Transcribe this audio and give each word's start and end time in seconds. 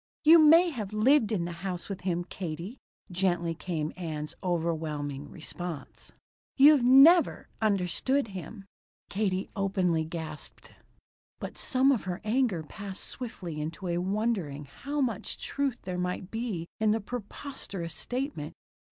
"You 0.23 0.39
may 0.39 0.71
have 0.71 0.93
lived 0.93 1.31
in 1.31 1.45
the 1.45 1.51
house 1.61 1.87
with 1.87 2.01
him, 2.01 2.23
Katie," 2.23 2.79
gently 3.11 3.53
came 3.53 3.93
Ann's 3.95 4.33
overwhelming 4.41 5.29
response. 5.29 6.11
"You've 6.57 6.81
never 6.81 7.49
understood 7.61 8.29
him." 8.29 8.65
Katie 9.11 9.51
openly 9.55 10.03
gasped. 10.03 10.71
But 11.39 11.55
some 11.55 11.91
of 11.91 12.05
her 12.05 12.19
anger 12.23 12.63
passed 12.63 13.03
swiftly 13.03 13.61
into 13.61 13.89
a 13.89 13.99
wondering 13.99 14.65
how 14.65 15.01
much 15.01 15.37
truth 15.37 15.77
there 15.83 15.99
might 15.99 16.31
be 16.31 16.65
in 16.79 16.89
the 16.89 16.99
preposterous 16.99 17.93
statement. 17.93 18.55